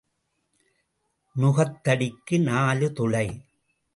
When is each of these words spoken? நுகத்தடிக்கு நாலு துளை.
நுகத்தடிக்கு 1.35 2.39
நாலு 2.41 2.93
துளை. 2.93 3.27